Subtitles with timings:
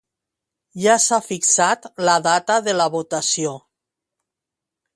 [0.85, 3.55] Ja s'ha fixat la data de la votació.